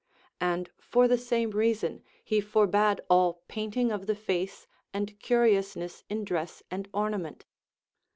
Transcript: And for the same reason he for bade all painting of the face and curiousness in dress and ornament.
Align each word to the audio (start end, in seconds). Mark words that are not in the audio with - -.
And 0.39 0.71
for 0.79 1.07
the 1.07 1.15
same 1.19 1.51
reason 1.51 2.01
he 2.23 2.41
for 2.41 2.65
bade 2.65 3.01
all 3.07 3.43
painting 3.47 3.91
of 3.91 4.07
the 4.07 4.15
face 4.15 4.65
and 4.91 5.19
curiousness 5.19 6.03
in 6.09 6.23
dress 6.23 6.63
and 6.71 6.89
ornament. 6.91 7.45